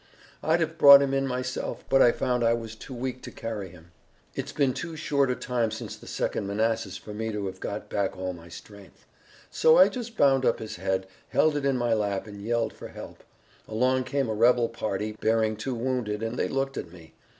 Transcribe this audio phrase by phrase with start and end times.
[0.41, 3.69] I'd have brought him in myself, but I found I was too weak to carry
[3.69, 3.91] him.
[4.33, 7.87] It's been too short a time since the Second Manassas for me to have got
[7.87, 9.05] back all my strength.
[9.51, 12.87] So I just bound up his head, held it in my lap, and yelled for
[12.87, 13.23] help.
[13.67, 17.13] Along came a rebel party, bearing two wounded, and they looked at me.